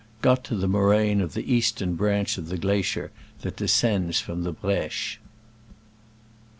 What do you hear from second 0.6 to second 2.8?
mo raine of the eastern branch of the